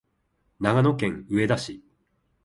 [0.59, 1.83] 長野県上田市